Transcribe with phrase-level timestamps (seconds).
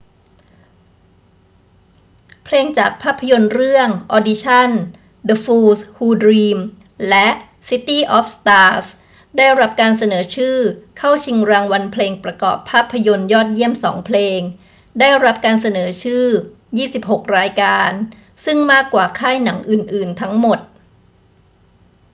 [2.43, 4.69] เพลงจากภาพยนตร์เรื่อง audition
[5.29, 6.57] the fools who dream
[7.09, 7.27] และ
[7.69, 8.87] city of stars
[9.37, 10.57] ได้รับการเสนอชื่อ
[10.97, 14.39] เข้าชิงรางวัลเพลงประกอบภาพยนตร์ยอดเยี่ยมสองเพลง
[14.99, 16.25] ได้รับการเสนอชื่อ
[16.79, 17.91] 26 รายการ
[18.45, 20.59] ซึ่งมากกว่าค่ายหนังอื่น ๆ ทั้งหมด